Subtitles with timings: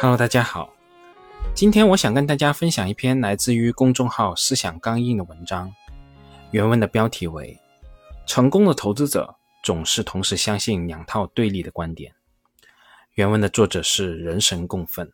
[0.00, 0.72] Hello，大家好。
[1.56, 5.74] 今天我想跟大家分享一篇来自于公众号“思想刚硬”的文章。
[6.52, 7.58] 原文的标题为
[8.24, 12.14] “成功的投资者总是同时相信两套对立的观点”。
[13.14, 15.12] 原文的作者是人神共愤。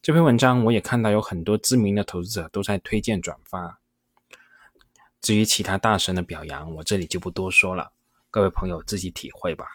[0.00, 3.78] 这篇文章我也看到有很多知名的投资者都在推荐转发。
[5.20, 7.92] 至于其他大神的表扬，我这里就不多说了，
[8.30, 9.66] 各位朋友自己体会吧。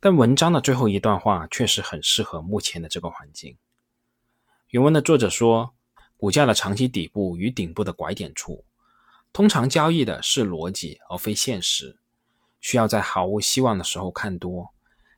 [0.00, 3.56] 但文章的最后一段话确实很适合目前的这个环境。
[4.68, 5.74] 原文的作者说，
[6.16, 8.64] 股价的长期底部与顶部的拐点处，
[9.32, 11.98] 通常交易的是逻辑而非现实，
[12.60, 14.72] 需要在毫无希望的时候看多，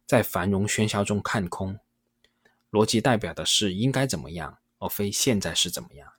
[0.06, 1.78] 在繁荣喧嚣中看空。
[2.70, 6.10] 逻辑代表的是应该怎么样，而非现在是怎么样。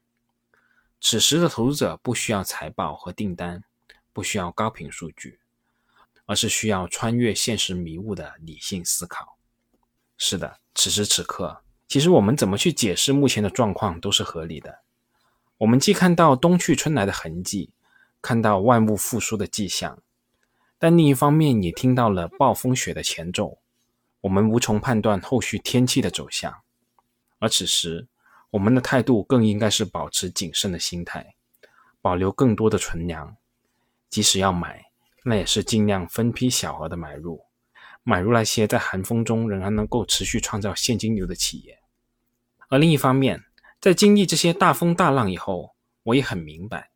[1.00, 3.64] 此时的投资者不需要财报和订单，
[4.14, 5.40] 不需要高频数据。
[6.32, 9.38] 而是需要穿越现实迷雾的理性思考。
[10.16, 14.80] 是的，此时此刻，其实我们怎么去解释目前的状况都是合理的。
[15.58, 17.74] 我们既看到冬去春来的痕迹，
[18.22, 20.02] 看到万物复苏的迹象，
[20.80, 23.58] 但另一方面也听到了暴风雪的前奏。
[24.22, 26.62] 我们无从判断后续天气的走向。
[27.40, 28.08] 而此时，
[28.52, 31.36] 我们的态度更应该是保持谨慎的心态，
[32.00, 33.36] 保留更多的存粮，
[34.10, 34.91] 即使要买。
[35.24, 37.46] 那也是尽量分批小额的买入，
[38.04, 41.80] 买入那些在寒风中仍然能够持续创造现金流的企业。
[42.70, 43.44] 而另一方面，
[43.80, 46.90] 在经历这些大风大浪以后，我也很明白，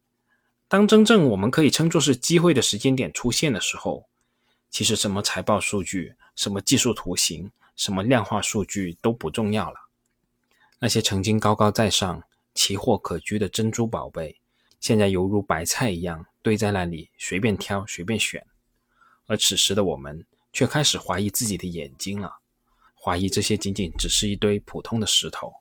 [0.67, 4.07] 当真正我们可以称作是机会的时间点出现的时候，
[4.69, 9.89] 其实什么财报数据、什么技术图形、什么量化数据都不重要了。
[10.79, 14.39] 那些曾经高高在上、奇货可居的珍珠宝贝，
[14.79, 16.25] 现在犹如白菜一样。
[16.45, 18.45] 堆在那里，随便挑，随便选。
[19.25, 22.37] 而此时的我们却开始怀疑自己的眼睛了，
[22.93, 25.51] 怀疑这些仅仅只是一堆普通的石头。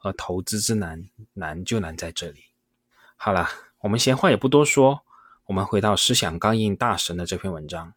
[0.00, 2.44] 而投资之难，难就难在这里。
[3.16, 3.48] 好了，
[3.78, 5.00] 我们闲话也不多说，
[5.46, 7.94] 我们回到思想刚硬大神的这篇文章。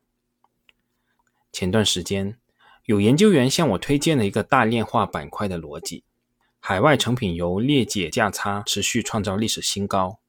[1.52, 2.40] 前段时间，
[2.86, 6.06] 有研究员向我推荐了一个大炼化板块的逻辑：
[6.62, 10.22] 海外成品油裂解价差持续创造历史新高。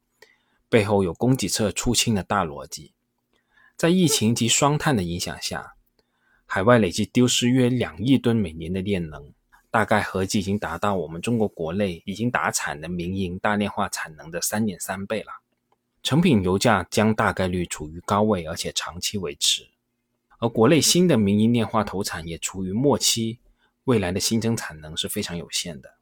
[0.71, 2.93] 背后有供给侧出清的大逻辑，
[3.77, 5.75] 在疫情及双碳的影响下，
[6.47, 9.33] 海外累计丢失约两亿吨每年的炼能，
[9.69, 15.33] 大概合计已经达到我们中国国内已经达产的民营大炼化产能的三点三倍了。
[16.05, 19.69] 成品油价将大概率处于高位，而且长期维持。
[20.39, 23.41] 而国内新的民营炼化投产也处于末期，
[23.85, 25.95] 未来的新增产能是非常有限的，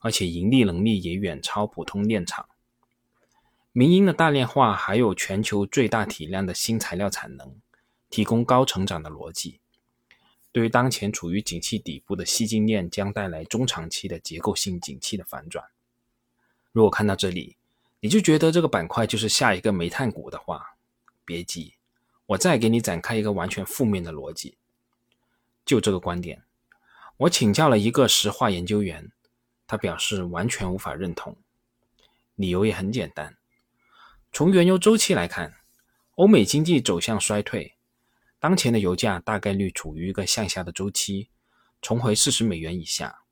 [0.00, 2.46] 而且盈利能力也远超普通炼厂。
[3.74, 7.56] 民营的大炼化还有全球最大体量的新材料产能，
[8.10, 9.60] 提供高成长的逻辑，
[10.52, 15.64] 对于当前处于景气底部的锡金链将带来中长期的结构性景气的反转。
[16.70, 17.56] 如果看到这里，
[18.00, 20.76] 你就觉得这个板块就是下一个煤炭股的话，
[21.24, 21.72] 别急，
[22.26, 24.58] 我再给你展开一个完全负面的逻辑。
[25.64, 26.42] 就这个观点，
[27.16, 29.10] 我请教了一个石化研究员，
[29.66, 31.34] 他表示完全无法认同，
[32.34, 33.38] 理由也很简单。
[34.34, 35.58] 从原油周期来看，
[36.14, 37.74] 欧美经济走向衰退，
[38.40, 41.28] 当前的油价大概率处于一个向下的周期，
[41.82, 43.24] 重回四十美元以下。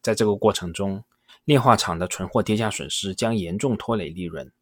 [0.00, 1.02] 在这个过程中，
[1.44, 4.52] 炼化厂的存货跌价损失将严重拖累利润。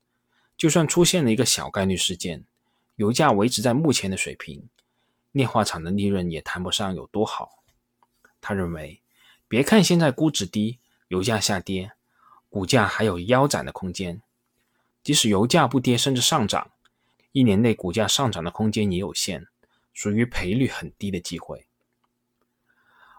[0.56, 2.46] 就算出现了一个小概率事件，
[2.94, 4.70] 油价维持在目前的水平，
[5.32, 7.62] 炼化厂的利润也谈不上有多好。
[8.40, 9.02] 他认为，
[9.46, 11.92] 别看现在估值低，油价下跌，
[12.48, 14.22] 股价还有腰斩的空间。
[15.06, 16.72] 即使油价不跌，甚至上涨，
[17.30, 19.46] 一年内股价上涨的空间也有限，
[19.92, 21.68] 属于赔率很低的机会。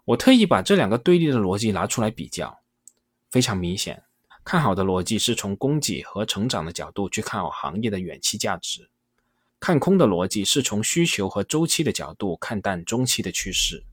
[0.04, 2.60] 我特意把这两个对立的逻辑拿出来比较，
[3.32, 4.04] 非常明显，
[4.44, 8.90] 看好的逻辑是从供给和成长的角度去看好行业的远期价值，
[9.58, 13.86] 看空的逻辑是从需求和周期的角度看淡中期的趋势。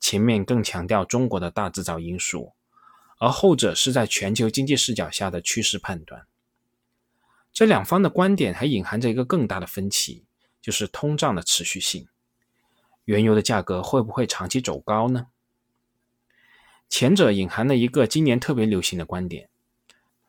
[0.00, 2.54] 前面更强调中国的大制造因素，
[3.20, 6.26] 而后者是在全球经济视角下的趋势判断。
[7.56, 10.26] 这两方的观点还隐含着一个更大的分歧，
[10.60, 12.06] 就是通胀的持续性。
[13.06, 15.28] 原油的价格会不会长期走高呢？
[16.90, 19.48] 前者隐含了一个今年特别流行的观点：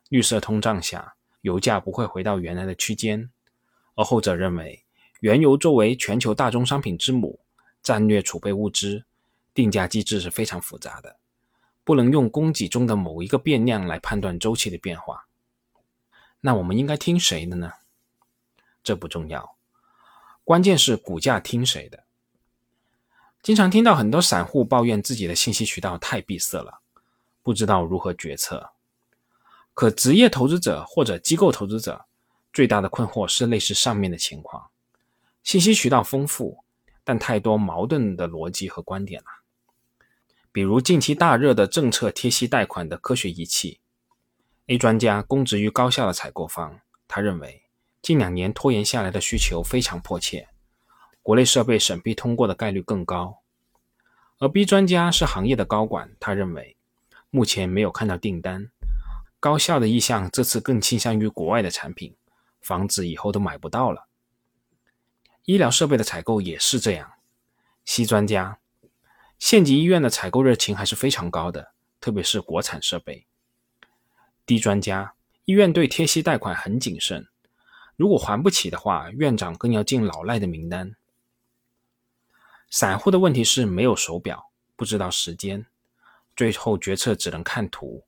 [0.08, 3.30] 绿色通胀下，油价不会回到原来的区间；
[3.96, 4.86] 而后者认为，
[5.20, 7.42] 原油作为全球大宗商品之母、
[7.84, 9.04] 战略储备物资，
[9.54, 11.18] 定价机制是非常复杂的，
[11.84, 15.27] 不能用供给中的某一个变量来判断周期的变化。
[16.48, 17.74] 那我们应该听谁的呢？
[18.82, 19.58] 这不重要，
[20.46, 22.06] 关键是股价听谁的。
[23.44, 26.80] 经常听到很多散户抱怨自己的信息渠道太闭塞了，
[27.44, 28.70] 不知道如何决策。
[29.74, 32.06] 可职业投资者或者机构投资者
[32.54, 34.70] 最大的困惑是类似上面的情况：
[35.44, 36.64] 信息渠道丰富，
[37.04, 39.28] 但太多矛盾的逻辑和观点了。
[40.54, 43.82] 比如近期大热的政策贴息贷款的科学仪器
[44.68, 47.64] ，A 专家供职于高校的采购方，他认为
[48.02, 50.50] 近两年拖延下来的需求非常迫切，
[51.22, 53.40] 国内设备审批通过的概率更高。
[54.40, 56.78] 而 B 专家是行业的高管，他认为
[57.30, 58.70] 目前没有看到订单。
[59.40, 62.16] 高校的意向这次更倾向于国外的产品，
[62.60, 64.08] 房子以后都买不到了。
[65.46, 67.14] 医疗设备的采购也是这样。
[67.86, 68.58] 西专家，
[69.38, 71.72] 县级医院的采购热情还是非常高的，
[72.02, 73.27] 特别是国产设备。
[74.48, 75.14] D 专家，
[75.44, 77.28] 医院对贴息贷款很谨慎，
[77.98, 80.96] 如果还不起的话，院长更要进老赖的名单。
[82.70, 85.66] 散户的问题是没有手表，不知道时间，
[86.34, 88.06] 最后决策只能看图。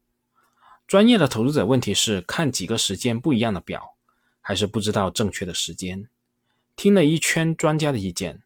[0.88, 3.97] 专业的投资者问题是看几个时间不一样的表，
[4.39, 6.07] 还是不知道正确的时间？
[6.77, 8.41] 听了一圈专家的意见，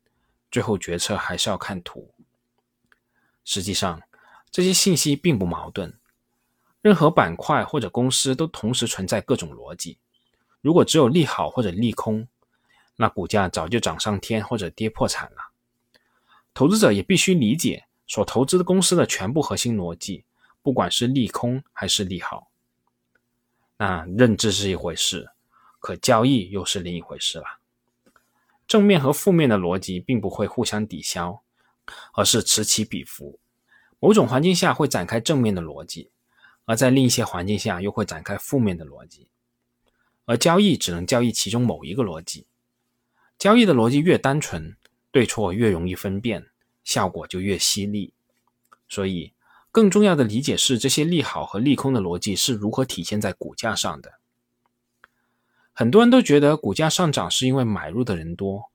[0.50, 2.12] 最后决策还是要看图。
[3.45, 4.01] 实际上，
[4.50, 5.95] 这些信息并不矛盾。
[6.83, 9.97] 任何板块或者公司都同时存在各种逻辑。
[10.59, 12.27] 如果只有利好或者利空，
[12.97, 15.38] 那股价早就涨上天或者跌破产了。
[16.53, 20.25] 投资者也必须理解所投资的公司的全部核心逻辑。
[20.62, 22.50] 不管是利空还是利好，
[23.77, 25.30] 那认知是一回事，
[25.80, 27.45] 可交易又是另一回事了。
[28.68, 31.41] 正面和负面的逻辑并不会互相抵消，
[32.13, 33.39] 而是此起彼伏。
[34.00, 36.12] 某种环境下会展开正面的逻辑，
[36.65, 39.27] 而在另一些环境下又会展开负面的逻辑。
[40.25, 42.48] 而交易只能交易其中某一个逻辑。
[43.38, 44.75] 交易的逻辑越单纯，
[45.12, 46.50] 对错越容易分辨，
[46.83, 48.13] 效果就越犀利。
[48.88, 49.33] 所以。
[49.74, 54.19] 更重要的理解是，这些利好和利空的逻辑是如何体现在股价上的。
[55.74, 58.69] 很多人都觉得股价上涨是因为买入的人多，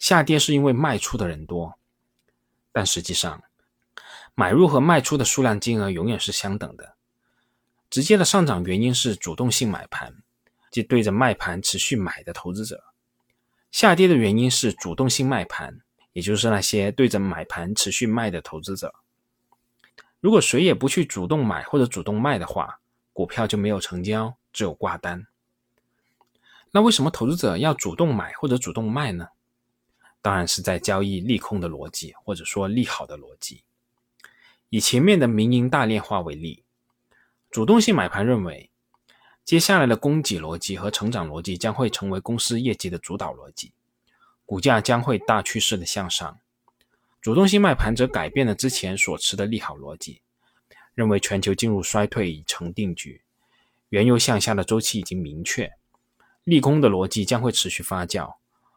[0.00, 1.78] 下跌是因为卖出的人多。
[2.72, 3.44] 但实际上，
[4.34, 6.96] 买入和卖出的数量金额永远是相等的。
[7.92, 10.16] 直接的上涨原因是主动性买盘，
[10.70, 12.78] 即对着卖盘持续买的投资者；
[13.70, 15.78] 下跌的原因是主动性卖盘，
[16.14, 18.94] 也就是那些对着买盘持续卖的投资者。
[20.20, 22.80] 如果谁也不去主动买或者主动卖的话，
[23.12, 25.26] 股票就没有成交，只有挂单。
[26.70, 29.28] 那为什么投资者要主动买或者主动卖呢？
[30.22, 33.64] 当然是在交易利空的逻辑，或者说利好的逻辑。
[34.70, 36.61] 以前面的民营大炼化为例，
[37.52, 38.70] 主动性买盘认为，
[39.44, 43.74] 接下来的供给逻辑和成长逻辑将会成为公司业绩的主导逻辑，
[44.46, 46.38] 股价将会大趋势的向上。
[47.20, 50.22] 主动性卖盘则改变了之前所持的利好逻辑，
[50.94, 53.20] 认为全球进入衰退已成定局，
[53.90, 55.70] 原油向下的周期已经明确，
[56.44, 58.36] 利空的逻辑将会持续发酵，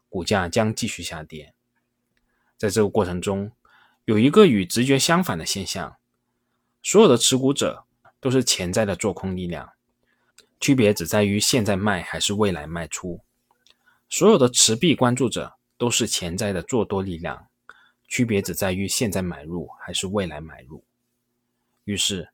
[0.09, 1.53] 股价将继续下跌。
[2.57, 3.53] 在这个过程中，
[4.03, 5.95] 有一个与直觉相反的现象：
[6.83, 7.84] 所有的持股者
[8.25, 9.71] 都是潜在的做空力量，
[10.59, 13.23] 区别只在于现在卖还是未来卖出；
[14.09, 17.45] 所有的持币关注者都是潜在的做多力量。
[18.07, 20.83] 区别只在于现在买入还是未来买入。
[21.83, 22.27] 于是，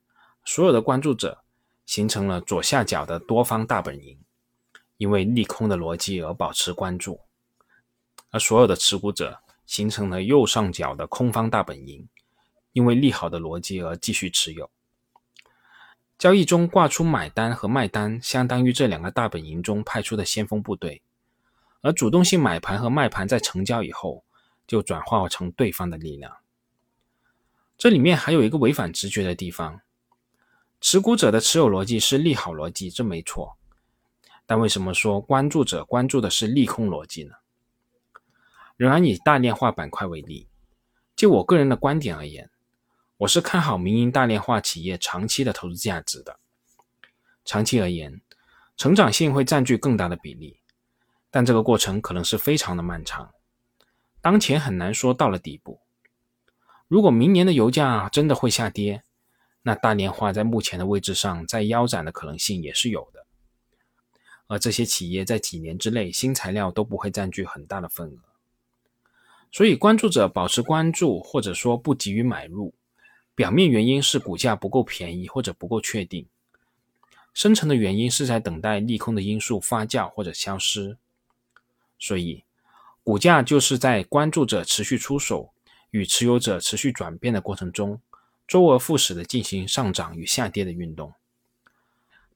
[0.46, 1.44] 所有的关注者
[1.84, 4.18] 形成了左下角的多方大本营，
[4.96, 7.20] 因为利空的逻辑而保持关注；
[8.30, 12.08] 而所有的持股者形成了右上角的空方大本营，
[12.72, 14.70] 因为利好的逻辑而继续持有。
[16.22, 21.02] 交易中挂出买单和卖单，相当于这两个大本营中派出的先锋部队；
[21.80, 24.22] 而主动性买盘和卖盘在成交以后。
[24.64, 26.36] 就转化成对方的力量。
[27.76, 29.80] 这里面还有一个违反直觉的地方，
[30.80, 33.58] 持股者的持有逻辑是利好逻辑，这没错。
[34.46, 37.34] 但为什么说关注者关注的是利空逻辑呢？
[38.76, 40.46] 仍然以大炼化板块为例，
[41.16, 42.48] 就我个人的观点而言，
[43.22, 46.40] 我是看好民营大炼化企业长期的投资价值的。
[47.44, 48.20] 长期而言，
[48.76, 50.58] 成长性会占据更大的比例，
[51.30, 53.32] 但这个过程可能是非常的漫长。
[54.20, 55.80] 当前很难说到了底部。
[56.88, 59.04] 如果明年的油价真的会下跌，
[59.62, 63.24] 那大炼化在目前的位置上再腰斩的可能性也是有的。
[64.48, 68.18] 而这些企业在几年之内新材料都不会占据很大的份额。
[69.52, 72.74] 所以关注者保持关注，或者说不急于买入，
[73.34, 76.26] 表面原因是股价不够便宜或者不够确定，
[77.34, 80.96] 深层的原因是在等待利空的因素发酵或者消失。
[81.98, 82.44] 所以。
[83.04, 85.52] 股价就是在关注者持续出手
[85.90, 88.00] 与持有者持续转变的过程中，
[88.46, 91.12] 周而复始的进行上涨与下跌的运动。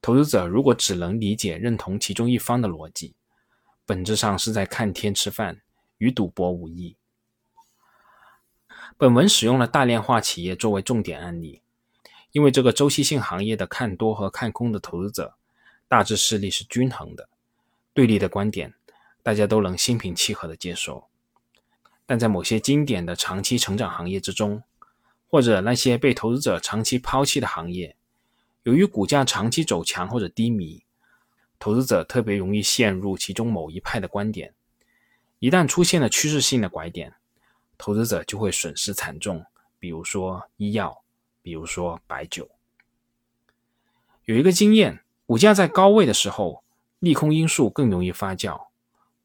[0.01, 3.15] 投资者如果只能理解认同其中一方的逻辑，
[3.85, 5.61] 本质上是在看天吃饭，
[5.99, 6.97] 与赌博无异。
[8.99, 11.61] 本文使用了大量化企业作为重点案例，
[12.31, 15.35] 因为这个周期性行业的看多和看空的投资者
[15.87, 17.29] 大致势力是均衡的，
[17.93, 18.73] 对立的观点
[19.21, 21.05] 大家都能心平气和的接受。
[22.07, 24.63] 但在某些经典的长期成长行业之中，
[25.29, 27.95] 或者那些被投资者长期抛弃的行业，
[28.63, 30.83] 由于股价长期走强或者低迷，
[31.59, 34.55] 投资者特别容易陷入其中某一派的观点。
[35.37, 37.13] 一旦出现了趋势性的拐点，
[37.77, 39.45] 投资者就会损失惨重。
[39.79, 41.03] 比如说医药，
[41.41, 42.49] 比如说白酒。
[44.25, 46.63] 有一个经验，股价在高位的时候，
[46.99, 48.67] 利空因素更容易发酵；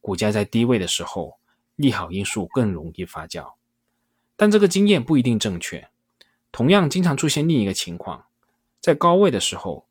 [0.01, 1.39] 股价在低位的时候，
[1.77, 3.55] 利好因素更容易发酵。
[4.37, 5.89] 但这个经验不一定正确。
[6.53, 8.27] 同样，经常出现另一个情况。
[8.81, 9.87] 在高位的时候，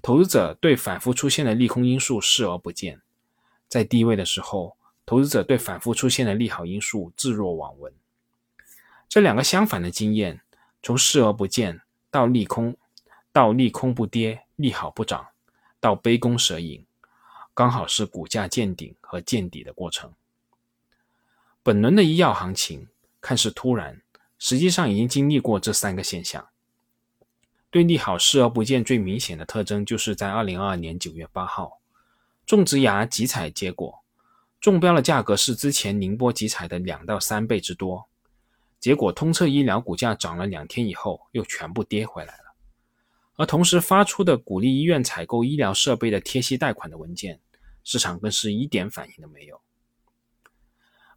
[0.00, 2.96] 投资者对反复出现的利空因素视而不见；
[3.68, 7.92] 在低位的时候，投资者对反复出现的利好因素置若罔闻。
[9.08, 10.42] 这两个相反的经验，
[10.82, 12.76] 从视而不见到利空，
[13.32, 15.28] 到利空不跌、利好不涨，
[15.80, 16.84] 到杯弓蛇影，
[17.54, 20.12] 刚好是股价见顶和见底的过程。
[21.62, 22.88] 本轮的医药行情
[23.20, 24.02] 看似突然，
[24.38, 26.48] 实际上已经经历过这三个现象。
[27.70, 31.80] 对利好视而不见最明显的特征，就是在二零二二年九月八号，
[32.46, 34.02] 种植牙集采结果
[34.60, 38.08] 中标的价格是之前宁波集采的两到三倍之多。
[38.78, 42.44] 结果通策医疗股价涨了两天以后，又全部跌回来了。
[43.36, 47.40] 而同时发出的鼓励医院采购医疗设备的贴息贷款的文件，
[47.84, 49.60] 市场更是一点反应都没有。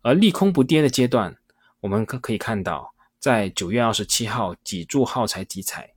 [0.01, 1.37] 而利空不跌的阶段，
[1.81, 5.93] 我们可可以看到，在九月二十七号脊柱耗材集采。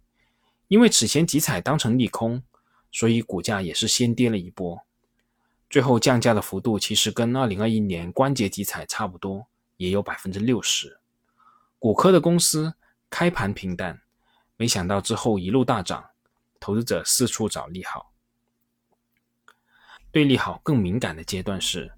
[0.69, 2.42] 因为此前集采当成利空，
[2.90, 4.81] 所以股价也是先跌了一波，
[5.69, 11.00] 最后降价的幅度其实跟二零二一年关节集采差不多，也有百分之六十。
[11.82, 12.74] 骨科的公司
[13.10, 14.02] 开盘平淡，
[14.56, 16.10] 没想到之后一路大涨，
[16.60, 18.12] 投资者四处找利好。
[20.12, 21.92] 对利好更敏感的阶段是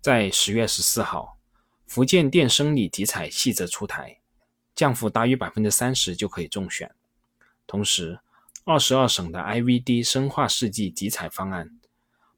[0.00, 1.38] 在十月十四号，
[1.86, 4.18] 福建电生理集采细则出台，
[4.74, 6.92] 降幅大于百分之三十就可以中选。
[7.64, 8.18] 同时，
[8.64, 11.78] 二十二省的 IVD 生化试剂集采方案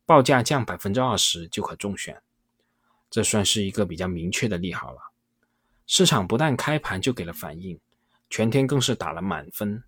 [0.04, 2.20] 报价降百分之二十就可中选，
[3.08, 5.09] 这算是一个比较明确的利好了。
[5.92, 7.76] 市场不但开盘就给了反应，
[8.30, 9.82] 全天更是打了满分。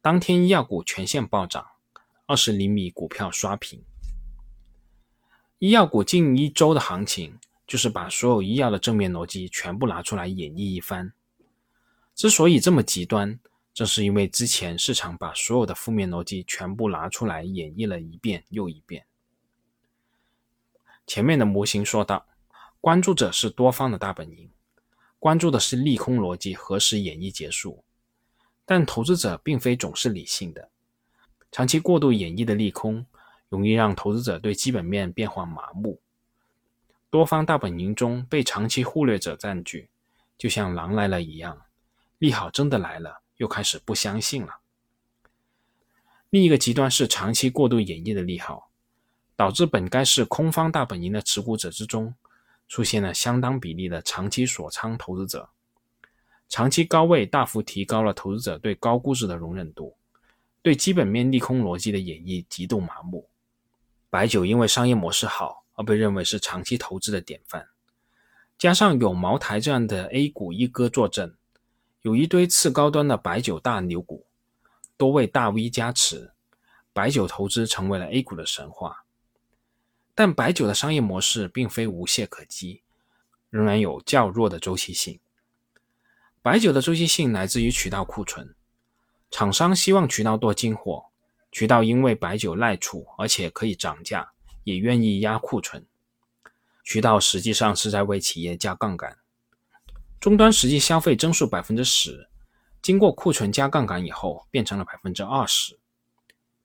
[0.00, 1.62] 当天医药股全线暴涨，
[2.24, 3.84] 二十厘米股票刷屏。
[5.58, 11.12] 医药股近一周的行情，就是把所有医药的正面逻辑全部拿出来演绎一番。
[12.14, 13.38] 之所以这么极端，
[13.74, 19.04] 正是因为之前市场把所有的负面逻辑全部拿出来演绎了一遍又一遍。
[21.06, 22.26] 前面的模型说到，
[22.80, 24.50] 关注者是多方的大本营，
[25.18, 27.84] 关注的是利空逻辑何时演绎结束。
[28.64, 30.70] 但投资者并非总是理性的，
[31.52, 33.06] 长期过度演绎的利空，
[33.48, 36.00] 容易让投资者对基本面变化麻木。
[37.08, 39.88] 多方大本营中被长期忽略者占据，
[40.36, 41.62] 就像狼来了一样，
[42.18, 43.22] 利好真的来了。
[43.36, 44.60] 又开始不相信了。
[46.30, 48.70] 另一个极端是长期过度演绎的利好，
[49.36, 52.14] 导致本该是空方大本营的持股者之中，
[52.68, 55.48] 出现了相当比例的长期锁仓投资者。
[56.48, 59.96] 长期高位大幅提高了投资者对高估值的容忍度，
[60.62, 63.28] 对基本面利空逻辑的演绎极度麻木。
[64.10, 67.66] 白酒因为商业模式好而被认为是长期投资的典范，
[68.56, 71.36] 加上有茅台这样的 A 股一哥坐镇。
[72.02, 74.24] 有一堆次高端的白酒大牛股，
[74.96, 76.30] 多位大 V 加持，
[76.92, 79.05] 白酒投资成为了 A 股的神话。
[80.16, 82.82] 但白酒的商业模式并非无懈可击，
[83.50, 85.20] 仍然有较弱的周期性。
[86.40, 88.54] 白酒的周期性来自于渠道库存，
[89.30, 91.04] 厂商希望渠道多进货，
[91.52, 94.32] 渠道因为白酒耐储而且可以涨价，
[94.64, 95.84] 也愿意压库存。
[96.82, 99.18] 渠道实际上是在为企业加杠杆。
[100.18, 102.30] 终端实际消费增速百分之十，
[102.80, 105.78] 经过库存加杠杆以后，变成了百分之二十。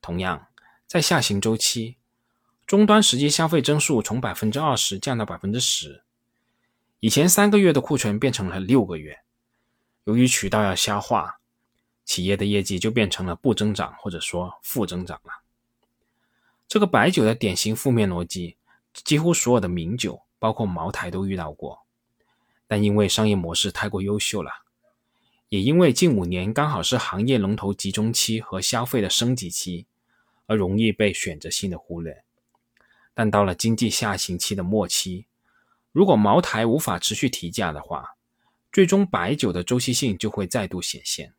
[0.02, 0.48] 同样，
[0.88, 1.98] 在下行周期，
[2.72, 6.04] 终端实际消费增速从百分之二十降到百分之十，
[7.02, 9.20] 以前三个月的库存变成了六个月。
[10.06, 11.42] 由于渠道要消化，
[12.06, 15.34] 企业的业绩就变成了不增长或者说负增长了。
[16.66, 18.56] 这个白酒的典型负面逻辑，
[18.94, 21.82] 几乎所有的名酒，包括茅台都遇到过。
[22.68, 24.50] 但因为商业模式太过优秀了，
[25.50, 29.88] 也因为近五年刚好是行业龙头集中期和消费的升级期，
[30.46, 32.24] 而容易被选择性的忽略。
[33.14, 35.28] 但到了经济下行期的末期，
[35.92, 38.16] 如果茅台无法持续提价的话，
[38.72, 41.34] 最终白酒的周期性就会再度显现。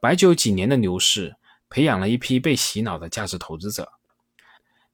[0.00, 1.36] 白酒几年的牛市，
[1.68, 3.92] 培养了一批被洗脑的价值投资者，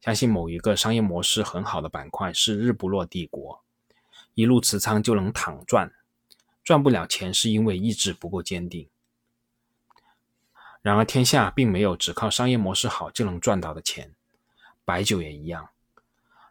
[0.00, 3.62] 相信某一个商业模式很好的板块是日不落帝国，
[4.35, 5.93] 一路持仓就能躺赚，
[6.65, 8.91] 赚不了钱是因为意志不够坚定。
[10.83, 14.15] 然而天下并没有只靠商业模式好就能赚到的钱，
[14.87, 15.69] 白酒也一样。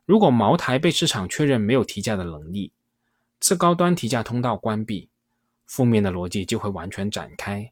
[0.06, 2.72] 如果茅台被市场确认没有提价的能力，
[3.40, 5.10] 次高端提价通道关闭，
[5.66, 7.72] 负面的逻辑就会完全展开。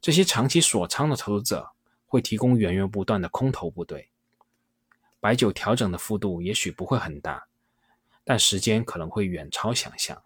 [0.00, 1.70] 这些长期锁仓的投资者
[2.04, 4.10] 会提供源源不断的空头部队。
[5.20, 7.46] 白酒调整的幅度也许不会很大，
[8.24, 10.20] 但时间可能会远超想象。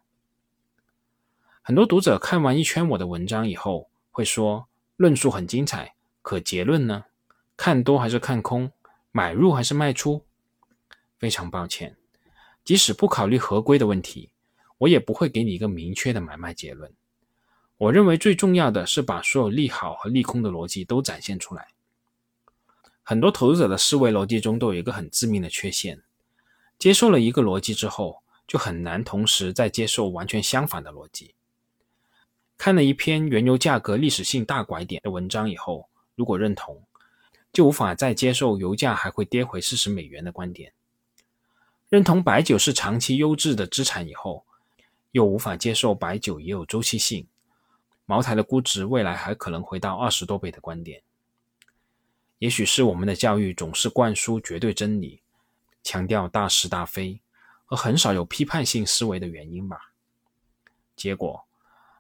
[1.61, 7.05] 很多读者看完一圈我的文章以后，会说论述很精彩，可结论呢？
[7.57, 8.73] 看多还是看空？
[9.17, 10.27] 买入还是卖出？
[11.19, 11.97] 非常抱歉，
[12.63, 14.29] 即使不考虑合规的问题，
[14.77, 16.93] 我也不会给你一个明确的买卖结论。
[17.79, 21.69] 我认为最重要的是把所有利好和利空的逻辑都展现出来。
[23.03, 26.03] 很多投资者的思维逻辑中都有一个很致命的缺陷：
[26.79, 31.35] 接受了一个逻辑之后，就很难同时再接受完全相反的逻辑。
[32.59, 36.83] 看了一篇原油价格历史性大拐点的文章以后，如果认同，
[37.57, 40.73] 就无法再接受油价还会跌回四十美元的观点；
[41.89, 44.45] 认同白酒是长期优质的资产以后，
[45.13, 47.27] 又无法接受白酒也有周期性。
[48.05, 51.01] 茅台的估值未来还可能回到二十多倍的观点，
[52.41, 55.23] 也许是我们的教育总是灌输绝对真理，
[55.83, 57.23] 强调大是大非，
[57.65, 59.95] 和很少有批判性思维的原因吧。
[60.95, 61.47] 结果，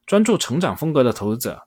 [0.04, 1.66] 专注成长风格的投资者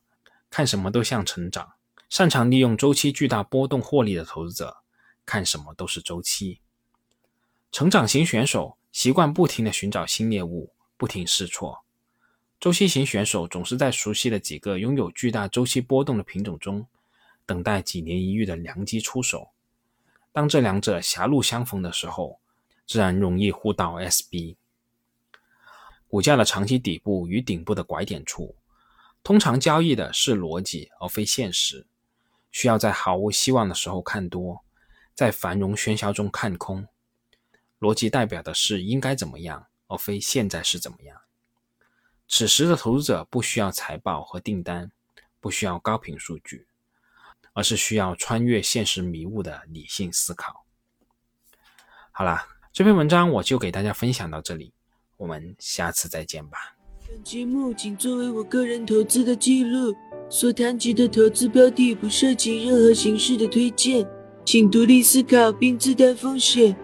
[0.52, 1.74] 看什么都像成长，
[2.10, 4.78] 擅长利用周期巨大波动获利的投资者
[5.26, 6.60] 看什么都是周期。
[7.72, 11.86] 成长型选手习惯不停的寻找新猎物，不停试错。
[12.60, 16.88] 周期型选手总是在熟悉的几个拥有巨大周期波动的品种中，
[17.46, 19.52] 等待几年一遇的良机出手。
[20.32, 22.40] 当这两者狭路相逢的时候，
[22.88, 24.56] 自然容易互道 SB。
[26.08, 28.56] 股价的长期底部与顶部的拐点处，
[29.24, 31.86] 通常交易的是逻辑而非现实，
[32.52, 34.64] 需要在毫无希望的时候看多，
[35.14, 36.88] 在繁荣喧嚣中看空。
[37.80, 41.22] 逻辑代表的是应该怎么样，而非现在是怎么样。
[42.28, 44.92] 此时的投资者不需要财报和订单，
[45.40, 46.68] 不需要高频数据，
[47.54, 50.66] 而是需要穿越现实迷雾的理性思考。
[52.12, 54.74] 好啦，这篇文章我就给大家分享到这里，
[55.18, 56.76] 我们下次再见吧。
[57.08, 59.96] 本节目仅作为我个人投资的记录，
[60.30, 64.08] 所谈及的投资标的不涉及任何形式的推荐，
[64.46, 66.76] 请独立思考并自担风险。